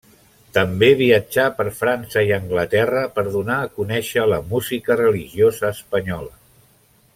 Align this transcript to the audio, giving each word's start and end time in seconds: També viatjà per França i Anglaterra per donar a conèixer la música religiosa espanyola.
També 0.57 0.87
viatjà 1.01 1.43
per 1.59 1.65
França 1.81 2.23
i 2.29 2.33
Anglaterra 2.37 3.03
per 3.19 3.25
donar 3.37 3.59
a 3.67 3.71
conèixer 3.77 4.27
la 4.33 4.41
música 4.55 4.99
religiosa 5.05 5.71
espanyola. 5.79 6.35